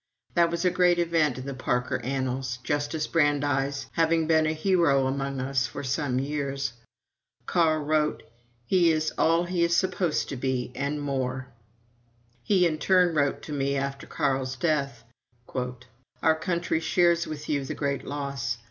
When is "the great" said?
17.63-18.03